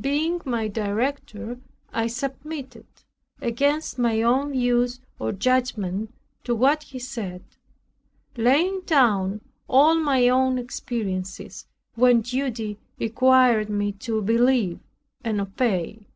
Being 0.00 0.40
my 0.44 0.68
director, 0.68 1.58
I 1.92 2.06
submitted, 2.06 2.86
against 3.40 3.98
my 3.98 4.22
own 4.22 4.52
views 4.52 5.00
or 5.18 5.32
judgment, 5.32 6.14
to 6.44 6.54
what 6.54 6.84
he 6.84 7.00
said, 7.00 7.42
laying 8.36 8.82
down 8.82 9.40
all 9.68 9.96
my 9.96 10.28
own 10.28 10.56
experiences 10.56 11.66
when 11.96 12.20
duty 12.20 12.78
required 13.00 13.68
me 13.68 13.90
to 14.06 14.22
believe 14.22 14.78
and 15.24 15.40
obey. 15.40 16.06